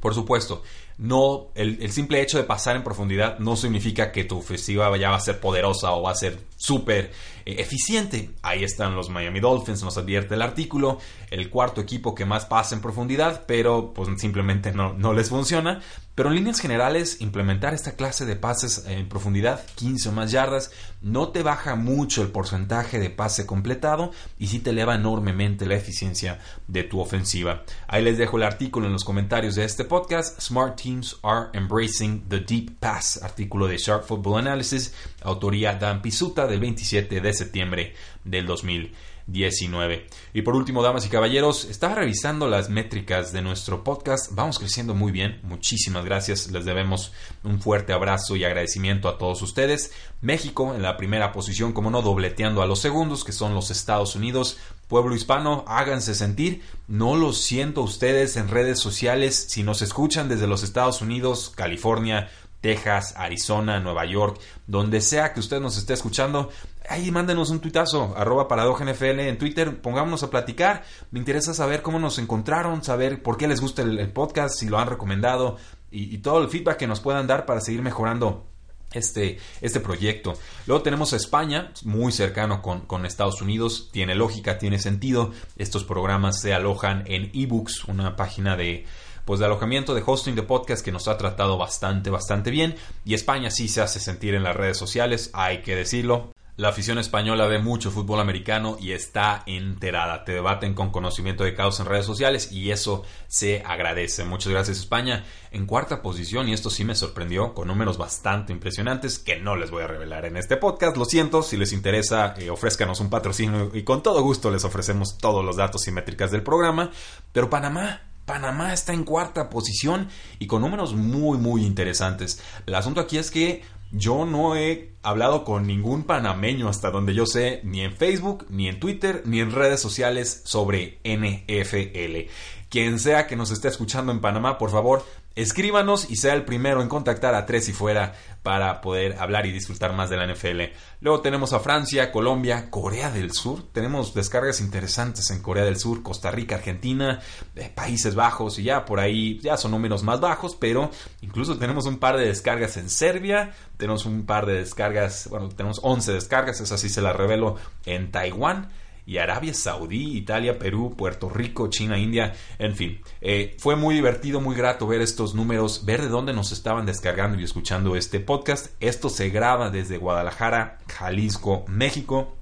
Por 0.00 0.14
supuesto, 0.14 0.62
no 0.96 1.48
el, 1.54 1.90
simple 1.90 2.20
hecho 2.20 2.38
de 2.38 2.44
pasar 2.44 2.76
en 2.76 2.84
profundidad 2.84 3.38
no 3.38 3.56
significa 3.56 4.12
que 4.12 4.24
tu 4.24 4.38
ofensiva 4.38 4.96
ya 4.96 5.10
va 5.10 5.16
a 5.16 5.20
ser 5.20 5.40
poderosa 5.40 5.92
o 5.92 6.02
va 6.02 6.12
a 6.12 6.14
ser 6.14 6.38
súper 6.56 7.10
eh, 7.44 7.56
eficiente. 7.58 8.30
Ahí 8.42 8.62
están 8.62 8.94
los 8.94 9.10
Miami 9.10 9.40
Dolphins, 9.40 9.82
nos 9.82 9.98
advierte 9.98 10.34
el 10.34 10.42
artículo, 10.42 10.98
el 11.30 11.50
cuarto 11.50 11.80
equipo 11.80 12.14
que 12.14 12.24
más 12.24 12.46
pasa 12.46 12.74
en 12.74 12.80
profundidad, 12.80 13.44
pero 13.46 13.92
pues 13.92 14.08
simplemente 14.20 14.72
no, 14.72 14.94
no 14.94 15.12
les 15.12 15.30
funciona. 15.30 15.82
Pero 16.14 16.28
en 16.28 16.36
líneas 16.36 16.60
generales, 16.60 17.20
implementar 17.20 17.74
esta 17.74 17.92
clase 17.92 18.24
de 18.24 18.36
pases 18.36 18.84
en 18.86 19.08
profundidad, 19.08 19.64
15 19.74 20.10
o 20.10 20.12
más 20.12 20.30
yardas, 20.30 20.70
no 21.00 21.30
te 21.30 21.42
baja 21.42 21.74
mucho 21.74 22.22
el 22.22 22.28
porcentaje 22.28 23.00
de 23.00 23.10
pase 23.10 23.46
completado 23.46 24.12
y 24.38 24.46
sí 24.46 24.60
te 24.60 24.70
eleva 24.70 24.94
enormemente 24.94 25.66
la 25.66 25.74
eficiencia 25.74 26.38
de 26.68 26.84
tu 26.84 27.00
ofensiva. 27.00 27.64
Ahí 27.88 28.04
les 28.04 28.16
dejo 28.16 28.36
el 28.36 28.44
artículo 28.44 28.86
en 28.86 28.92
los 28.92 29.04
comentarios 29.04 29.56
de 29.56 29.64
este 29.64 29.84
podcast. 29.84 30.40
Smart 30.40 30.80
Teams 30.80 31.16
are 31.22 31.48
embracing 31.52 32.28
the 32.28 32.38
deep 32.38 32.78
pass, 32.78 33.20
artículo 33.20 33.66
de 33.66 33.78
Sharp 33.78 34.04
Football 34.04 34.38
Analysis, 34.38 34.94
autoría 35.22 35.74
Dan 35.74 36.00
Pisuta 36.00 36.46
del 36.46 36.60
27 36.60 37.20
de 37.20 37.32
septiembre 37.32 37.94
del 38.22 38.46
2000. 38.46 38.94
19. 39.26 40.06
Y 40.34 40.42
por 40.42 40.54
último, 40.54 40.82
damas 40.82 41.06
y 41.06 41.08
caballeros, 41.08 41.64
estaba 41.64 41.94
revisando 41.94 42.48
las 42.48 42.68
métricas 42.68 43.32
de 43.32 43.42
nuestro 43.42 43.82
podcast. 43.82 44.32
Vamos 44.32 44.58
creciendo 44.58 44.94
muy 44.94 45.12
bien. 45.12 45.40
Muchísimas 45.42 46.04
gracias. 46.04 46.50
Les 46.50 46.64
debemos 46.64 47.12
un 47.42 47.60
fuerte 47.60 47.92
abrazo 47.92 48.36
y 48.36 48.44
agradecimiento 48.44 49.08
a 49.08 49.18
todos 49.18 49.40
ustedes. 49.42 49.92
México 50.20 50.74
en 50.74 50.82
la 50.82 50.96
primera 50.96 51.32
posición, 51.32 51.72
como 51.72 51.90
no, 51.90 52.02
dobleteando 52.02 52.62
a 52.62 52.66
los 52.66 52.80
segundos, 52.80 53.24
que 53.24 53.32
son 53.32 53.54
los 53.54 53.70
Estados 53.70 54.14
Unidos. 54.16 54.58
Pueblo 54.88 55.14
hispano, 55.14 55.64
háganse 55.66 56.14
sentir. 56.14 56.62
No 56.88 57.16
lo 57.16 57.32
siento 57.32 57.82
ustedes 57.82 58.36
en 58.36 58.48
redes 58.48 58.78
sociales. 58.78 59.46
Si 59.48 59.62
nos 59.62 59.80
escuchan 59.80 60.28
desde 60.28 60.46
los 60.46 60.62
Estados 60.62 61.00
Unidos, 61.00 61.52
California, 61.54 62.28
Texas, 62.64 63.12
Arizona, 63.18 63.78
Nueva 63.78 64.06
York, 64.06 64.40
donde 64.66 65.02
sea 65.02 65.34
que 65.34 65.40
usted 65.40 65.60
nos 65.60 65.76
esté 65.76 65.92
escuchando, 65.92 66.50
ahí 66.88 67.10
mándenos 67.10 67.50
un 67.50 67.60
tuitazo, 67.60 68.14
arroba 68.16 68.46
NFL 68.46 69.20
en 69.20 69.38
Twitter, 69.38 69.80
pongámonos 69.80 70.22
a 70.22 70.30
platicar. 70.30 70.84
Me 71.10 71.18
interesa 71.18 71.54
saber 71.54 71.82
cómo 71.82 71.98
nos 71.98 72.18
encontraron, 72.18 72.84
saber 72.84 73.22
por 73.22 73.36
qué 73.36 73.48
les 73.48 73.60
gusta 73.60 73.82
el, 73.82 74.12
podcast, 74.12 74.58
si 74.58 74.68
lo 74.68 74.78
han 74.78 74.88
recomendado 74.88 75.56
y, 75.90 76.18
todo 76.18 76.42
el 76.42 76.48
feedback 76.48 76.78
que 76.78 76.86
nos 76.86 77.00
puedan 77.00 77.26
dar 77.26 77.46
para 77.46 77.60
seguir 77.60 77.82
mejorando 77.82 78.46
este, 78.92 79.38
este 79.60 79.80
proyecto. 79.80 80.34
Luego 80.66 80.82
tenemos 80.82 81.12
España, 81.12 81.72
muy 81.84 82.12
cercano 82.12 82.62
con, 82.62 82.82
con, 82.82 83.06
Estados 83.06 83.40
Unidos, 83.40 83.88
tiene 83.92 84.14
lógica, 84.14 84.58
tiene 84.58 84.78
sentido. 84.78 85.32
Estos 85.56 85.84
programas 85.84 86.40
se 86.40 86.54
alojan 86.54 87.04
en 87.06 87.30
eBooks, 87.34 87.84
una 87.84 88.16
página 88.16 88.56
de, 88.56 88.86
pues 89.24 89.40
de 89.40 89.46
alojamiento 89.46 89.94
de 89.94 90.02
hosting 90.04 90.34
de 90.34 90.42
podcast 90.42 90.84
que 90.84 90.92
nos 90.92 91.08
ha 91.08 91.16
tratado 91.16 91.56
bastante, 91.56 92.10
bastante 92.10 92.50
bien. 92.50 92.76
Y 93.04 93.14
España 93.14 93.50
sí 93.50 93.68
se 93.68 93.80
hace 93.80 94.00
sentir 94.00 94.34
en 94.34 94.42
las 94.42 94.56
redes 94.56 94.76
sociales, 94.76 95.30
hay 95.32 95.62
que 95.62 95.74
decirlo. 95.74 96.33
La 96.56 96.68
afición 96.68 96.98
española 96.98 97.48
ve 97.48 97.58
mucho 97.58 97.90
fútbol 97.90 98.20
americano 98.20 98.76
y 98.80 98.92
está 98.92 99.42
enterada. 99.46 100.24
Te 100.24 100.34
debaten 100.34 100.74
con 100.74 100.90
conocimiento 100.90 101.42
de 101.42 101.52
causa 101.52 101.82
en 101.82 101.88
redes 101.88 102.06
sociales 102.06 102.52
y 102.52 102.70
eso 102.70 103.02
se 103.26 103.64
agradece. 103.66 104.22
Muchas 104.22 104.52
gracias 104.52 104.78
España. 104.78 105.24
En 105.50 105.66
cuarta 105.66 106.00
posición, 106.00 106.48
y 106.48 106.52
esto 106.52 106.70
sí 106.70 106.84
me 106.84 106.94
sorprendió, 106.94 107.54
con 107.54 107.66
números 107.66 107.98
bastante 107.98 108.52
impresionantes 108.52 109.18
que 109.18 109.40
no 109.40 109.56
les 109.56 109.72
voy 109.72 109.82
a 109.82 109.88
revelar 109.88 110.26
en 110.26 110.36
este 110.36 110.56
podcast. 110.56 110.96
Lo 110.96 111.06
siento, 111.06 111.42
si 111.42 111.56
les 111.56 111.72
interesa, 111.72 112.34
eh, 112.38 112.50
ofrézcanos 112.50 113.00
un 113.00 113.10
patrocinio 113.10 113.72
y 113.74 113.82
con 113.82 114.04
todo 114.04 114.22
gusto 114.22 114.48
les 114.52 114.64
ofrecemos 114.64 115.18
todos 115.18 115.44
los 115.44 115.56
datos 115.56 115.88
y 115.88 115.90
métricas 115.90 116.30
del 116.30 116.44
programa. 116.44 116.92
Pero 117.32 117.50
Panamá, 117.50 118.02
Panamá 118.26 118.72
está 118.72 118.92
en 118.92 119.02
cuarta 119.02 119.50
posición 119.50 120.08
y 120.38 120.46
con 120.46 120.62
números 120.62 120.94
muy 120.94 121.36
muy 121.36 121.64
interesantes. 121.64 122.40
El 122.64 122.76
asunto 122.76 123.00
aquí 123.00 123.18
es 123.18 123.32
que 123.32 123.64
yo 123.96 124.26
no 124.26 124.56
he 124.56 124.92
hablado 125.02 125.44
con 125.44 125.66
ningún 125.66 126.02
panameño 126.02 126.68
hasta 126.68 126.90
donde 126.90 127.14
yo 127.14 127.26
sé, 127.26 127.60
ni 127.62 127.82
en 127.82 127.92
Facebook, 127.92 128.46
ni 128.50 128.68
en 128.68 128.80
Twitter, 128.80 129.22
ni 129.24 129.40
en 129.40 129.52
redes 129.52 129.80
sociales 129.80 130.42
sobre 130.44 130.98
NFL. 131.04 132.30
Quien 132.68 132.98
sea 132.98 133.28
que 133.28 133.36
nos 133.36 133.52
esté 133.52 133.68
escuchando 133.68 134.10
en 134.10 134.20
Panamá, 134.20 134.58
por 134.58 134.70
favor, 134.70 135.04
Escríbanos 135.36 136.10
y 136.10 136.16
sea 136.16 136.34
el 136.34 136.44
primero 136.44 136.80
en 136.80 136.88
contactar 136.88 137.34
a 137.34 137.44
Tres 137.44 137.68
y 137.68 137.72
Fuera 137.72 138.14
para 138.44 138.80
poder 138.80 139.16
hablar 139.18 139.46
y 139.46 139.52
disfrutar 139.52 139.92
más 139.92 140.08
de 140.08 140.16
la 140.16 140.32
NFL. 140.32 140.60
Luego 141.00 141.22
tenemos 141.22 141.52
a 141.52 141.60
Francia, 141.60 142.12
Colombia, 142.12 142.70
Corea 142.70 143.10
del 143.10 143.32
Sur. 143.32 143.64
Tenemos 143.72 144.14
descargas 144.14 144.60
interesantes 144.60 145.30
en 145.30 145.42
Corea 145.42 145.64
del 145.64 145.78
Sur, 145.78 146.02
Costa 146.04 146.30
Rica, 146.30 146.54
Argentina, 146.54 147.20
eh, 147.56 147.72
Países 147.74 148.14
Bajos 148.14 148.60
y 148.60 148.64
ya 148.64 148.84
por 148.84 149.00
ahí 149.00 149.40
ya 149.40 149.56
son 149.56 149.72
números 149.72 150.04
más 150.04 150.20
bajos, 150.20 150.54
pero 150.54 150.90
incluso 151.20 151.58
tenemos 151.58 151.86
un 151.86 151.98
par 151.98 152.16
de 152.16 152.26
descargas 152.26 152.76
en 152.76 152.88
Serbia, 152.88 153.54
tenemos 153.76 154.06
un 154.06 154.26
par 154.26 154.46
de 154.46 154.58
descargas, 154.58 155.28
bueno, 155.30 155.48
tenemos 155.48 155.80
11 155.82 156.12
descargas, 156.12 156.60
es 156.60 156.70
así 156.70 156.88
se 156.88 157.02
las 157.02 157.16
revelo 157.16 157.56
en 157.86 158.12
Taiwán 158.12 158.70
y 159.06 159.18
Arabia 159.18 159.54
Saudí, 159.54 160.16
Italia, 160.16 160.58
Perú, 160.58 160.94
Puerto 160.96 161.28
Rico, 161.28 161.68
China, 161.68 161.98
India, 161.98 162.34
en 162.58 162.74
fin. 162.74 163.00
Eh, 163.20 163.56
fue 163.58 163.76
muy 163.76 163.94
divertido, 163.94 164.40
muy 164.40 164.56
grato 164.56 164.86
ver 164.86 165.00
estos 165.00 165.34
números, 165.34 165.84
ver 165.84 166.02
de 166.02 166.08
dónde 166.08 166.32
nos 166.32 166.52
estaban 166.52 166.86
descargando 166.86 167.38
y 167.38 167.44
escuchando 167.44 167.96
este 167.96 168.20
podcast. 168.20 168.74
Esto 168.80 169.08
se 169.08 169.30
graba 169.30 169.70
desde 169.70 169.98
Guadalajara, 169.98 170.78
Jalisco, 170.88 171.64
México. 171.68 172.36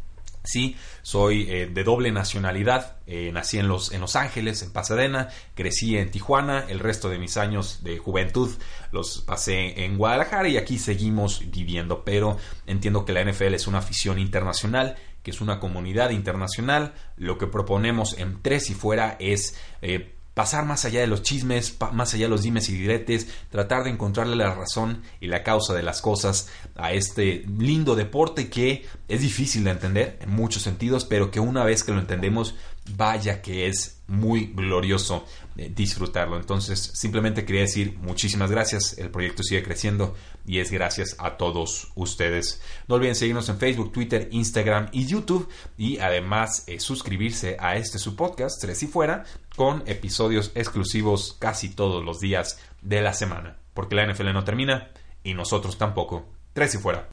Sí, 0.45 0.77
soy 1.03 1.49
eh, 1.49 1.67
de 1.69 1.85
doble 1.85 2.11
nacionalidad. 2.11 2.97
Eh, 3.07 3.31
nací 3.33 3.59
en 3.59 3.69
los, 3.69 3.93
en 3.93 4.01
los 4.01 4.17
Ángeles, 4.17 4.63
en 4.63 4.73
Pasadena. 4.73 5.29
Crecí 5.55 5.97
en 5.97 6.11
Tijuana. 6.11 6.65
El 6.69 6.81
resto 6.81 7.09
de 7.09 7.19
mis 7.19 7.37
años 7.37 7.85
de 7.85 7.99
juventud 7.99 8.51
los 8.91 9.21
pasé 9.21 9.85
en 9.85 9.97
Guadalajara 9.97 10.49
y 10.49 10.57
aquí 10.57 10.79
seguimos 10.79 11.49
viviendo. 11.53 12.05
Pero 12.05 12.39
entiendo 12.67 13.05
que 13.05 13.13
la 13.13 13.25
NFL 13.25 13.55
es 13.55 13.69
una 13.69 13.79
afición 13.79 14.19
internacional 14.19 14.97
que 15.23 15.31
es 15.31 15.41
una 15.41 15.61
comunidad 15.61 16.11
internacional. 16.11 16.95
Lo 17.17 17.39
que 17.39 17.47
proponemos 17.47 18.19
en 18.19 18.43
Tres 18.43 18.71
y 18.71 18.75
Fuera 18.75 19.17
es 19.19 19.57
eh, 19.81 20.17
pasar 20.35 20.65
más 20.65 20.85
allá 20.85 21.01
de 21.01 21.07
los 21.07 21.23
chismes, 21.23 21.77
más 21.93 22.15
allá 22.15 22.25
de 22.25 22.31
los 22.31 22.43
dimes 22.43 22.69
y 22.69 22.75
diretes, 22.75 23.29
tratar 23.51 23.85
de 23.85 23.91
encontrarle 23.91 24.37
la 24.37 24.55
razón 24.55 25.03
y 25.21 25.27
la 25.27 25.43
causa 25.43 25.75
de 25.75 25.83
las 25.83 26.01
cosas 26.01 26.49
a 26.75 26.93
este 26.93 27.45
lindo 27.59 27.95
deporte 27.95 28.49
que 28.49 28.87
es 29.09 29.21
difícil 29.21 29.65
de 29.65 29.71
entender 29.71 30.19
en 30.21 30.31
muchos 30.31 30.63
sentidos, 30.63 31.05
pero 31.05 31.31
que 31.31 31.41
una 31.41 31.65
vez 31.65 31.85
que 31.85 31.93
lo 31.93 32.01
entendemos, 32.01 32.55
vaya 32.97 33.43
que 33.43 33.67
es 33.67 34.02
muy 34.07 34.53
glorioso 34.55 35.25
eh, 35.57 35.71
disfrutarlo. 35.75 36.37
Entonces, 36.37 36.79
simplemente 36.95 37.45
quería 37.45 37.63
decir 37.63 37.99
muchísimas 37.99 38.51
gracias. 38.51 38.99
El 38.99 39.11
proyecto 39.11 39.43
sigue 39.43 39.63
creciendo 39.63 40.15
y 40.47 40.59
es 40.59 40.71
gracias 40.71 41.17
a 41.19 41.37
todos 41.37 41.93
ustedes. 41.95 42.61
No 42.89 42.97
olviden 42.97 43.15
seguirnos 43.15 43.49
en 43.49 43.59
Facebook, 43.59 43.93
Twitter, 43.93 44.29
Instagram 44.31 44.89
y 44.93 45.07
YouTube 45.07 45.49
y 45.77 45.99
además 45.99 46.65
eh, 46.67 46.81
suscribirse 46.81 47.57
a 47.59 47.77
este 47.77 47.99
su 47.99 48.17
podcast, 48.17 48.61
Tres 48.61 48.83
y 48.83 48.87
Fuera, 48.87 49.25
con 49.57 49.83
episodios 49.87 50.53
exclusivos 50.55 51.37
casi 51.39 51.71
todos 51.71 52.05
los 52.05 52.21
días 52.21 52.59
de 52.83 53.03
la 53.03 53.15
semana. 53.15 53.59
Porque 53.75 53.95
la 53.95 54.07
NFL 54.07 54.33
no 54.33 54.45
termina 54.45 54.91
y 55.25 55.35
nosotros 55.35 55.79
tampoco. 55.79 56.27
Tres 56.53 56.75
y 56.75 56.79
Fuera. 56.79 57.09